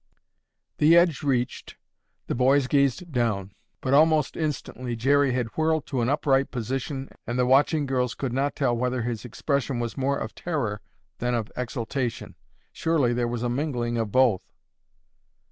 [0.79, 1.75] The edge reached,
[2.25, 3.51] the boys gazed down,
[3.81, 8.33] but almost instantly Jerry had whirled to an upright position and the watching girls could
[8.33, 10.81] not tell whether his expression was more of terror
[11.19, 12.33] than of exultation.
[12.71, 14.51] Surely there was a mingling of both.